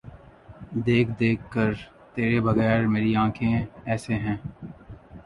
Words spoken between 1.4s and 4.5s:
کہ تیرے بغیر میری آنکھیں ایسے ہیں۔